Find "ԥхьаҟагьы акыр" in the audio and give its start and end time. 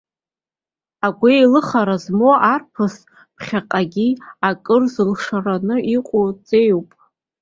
3.35-4.83